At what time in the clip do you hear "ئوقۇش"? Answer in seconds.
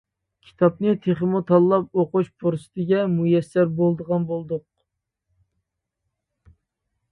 2.03-2.31